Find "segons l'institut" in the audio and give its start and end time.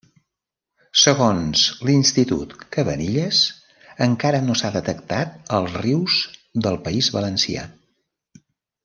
1.01-2.55